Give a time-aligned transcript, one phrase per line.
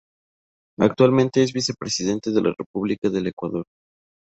[0.79, 3.65] Actualmente es Vicepresidente de la República del Ecuador.